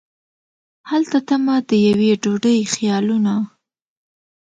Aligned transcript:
هلته 0.89 1.17
تمه 1.27 1.55
د 1.69 1.71
یوې 1.87 2.11
ډوډۍ 2.23 2.59
خیالونه 2.73 3.33